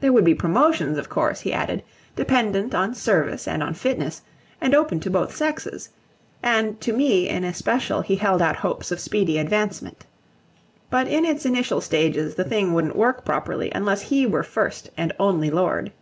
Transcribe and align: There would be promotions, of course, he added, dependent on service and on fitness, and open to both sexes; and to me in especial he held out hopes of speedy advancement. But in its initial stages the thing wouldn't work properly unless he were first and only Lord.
There 0.00 0.12
would 0.12 0.24
be 0.24 0.34
promotions, 0.34 0.98
of 0.98 1.08
course, 1.08 1.42
he 1.42 1.52
added, 1.52 1.84
dependent 2.16 2.74
on 2.74 2.92
service 2.92 3.46
and 3.46 3.62
on 3.62 3.72
fitness, 3.74 4.20
and 4.60 4.74
open 4.74 4.98
to 4.98 5.10
both 5.10 5.32
sexes; 5.36 5.90
and 6.42 6.80
to 6.80 6.92
me 6.92 7.28
in 7.28 7.44
especial 7.44 8.00
he 8.00 8.16
held 8.16 8.42
out 8.42 8.56
hopes 8.56 8.90
of 8.90 8.98
speedy 8.98 9.38
advancement. 9.38 10.06
But 10.90 11.06
in 11.06 11.24
its 11.24 11.46
initial 11.46 11.80
stages 11.80 12.34
the 12.34 12.42
thing 12.42 12.72
wouldn't 12.72 12.96
work 12.96 13.24
properly 13.24 13.70
unless 13.72 14.02
he 14.02 14.26
were 14.26 14.42
first 14.42 14.90
and 14.96 15.12
only 15.20 15.52
Lord. 15.52 15.92